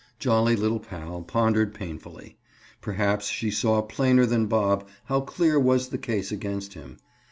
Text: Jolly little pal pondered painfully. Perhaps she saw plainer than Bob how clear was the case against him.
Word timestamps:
Jolly 0.17 0.55
little 0.55 0.79
pal 0.79 1.21
pondered 1.21 1.75
painfully. 1.75 2.39
Perhaps 2.81 3.27
she 3.27 3.51
saw 3.51 3.83
plainer 3.83 4.25
than 4.25 4.47
Bob 4.47 4.87
how 5.05 5.21
clear 5.21 5.59
was 5.59 5.89
the 5.89 5.99
case 5.99 6.31
against 6.31 6.73
him. 6.73 6.97